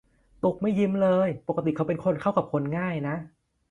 [0.43, 3.15] ตุ้กไม่ยิ้มเลยปกติเขาเป็นคนเข้ากับคนง่ายนะ